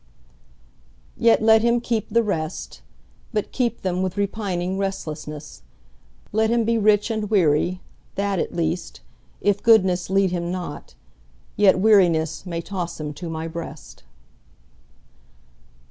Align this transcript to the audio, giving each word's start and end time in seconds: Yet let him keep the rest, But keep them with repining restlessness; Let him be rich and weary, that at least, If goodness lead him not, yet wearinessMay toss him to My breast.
Yet 1.15 1.43
let 1.43 1.61
him 1.61 1.79
keep 1.79 2.09
the 2.09 2.23
rest, 2.23 2.81
But 3.33 3.51
keep 3.51 3.81
them 3.83 4.01
with 4.01 4.17
repining 4.17 4.79
restlessness; 4.79 5.61
Let 6.31 6.49
him 6.49 6.63
be 6.63 6.79
rich 6.79 7.11
and 7.11 7.29
weary, 7.29 7.81
that 8.15 8.39
at 8.39 8.51
least, 8.51 9.01
If 9.41 9.61
goodness 9.61 10.09
lead 10.09 10.31
him 10.31 10.51
not, 10.51 10.95
yet 11.55 11.75
wearinessMay 11.75 12.63
toss 12.63 12.99
him 12.99 13.13
to 13.13 13.29
My 13.29 13.47
breast. 13.47 14.01